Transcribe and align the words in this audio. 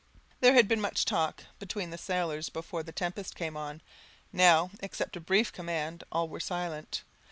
There 0.39 0.55
had 0.55 0.67
been 0.67 0.81
much 0.81 1.05
talk 1.05 1.43
between 1.59 1.91
the 1.91 1.95
sailors 1.99 2.49
before 2.49 2.81
the 2.81 2.91
tempest 2.91 3.35
came 3.35 3.55
on; 3.55 3.81
now, 4.33 4.71
except 4.79 5.15
a 5.15 5.19
brief 5.19 5.53
command, 5.53 6.03
all 6.11 6.27
were 6.27 6.39
silent. 6.39 7.03